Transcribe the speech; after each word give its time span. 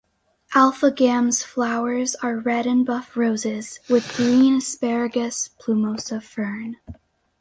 Alpha 0.55 0.89
Gam's 0.89 1.43
flowers 1.43 2.15
are 2.23 2.39
red 2.39 2.65
and 2.65 2.83
buff 2.83 3.15
roses, 3.15 3.79
with 3.87 4.11
green 4.17 4.55
asparagus 4.55 5.51
plumosa 5.59 6.19
fern. 6.19 6.77